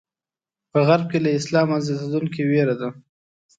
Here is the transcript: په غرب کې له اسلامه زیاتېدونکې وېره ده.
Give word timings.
په 0.71 0.79
غرب 0.87 1.05
کې 1.11 1.19
له 1.25 1.29
اسلامه 1.39 1.77
زیاتېدونکې 1.85 2.41
وېره 2.49 2.75
ده. 2.81 2.89